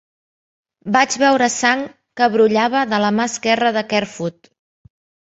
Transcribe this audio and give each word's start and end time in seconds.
Vaig 0.93 1.17
veure 1.23 1.49
sang 1.55 1.83
que 2.21 2.29
brollava 2.35 2.81
de 2.93 2.99
la 3.03 3.11
mà 3.19 3.27
esquerra 3.33 3.69
de 3.77 3.85
Kerfoot. 3.93 4.51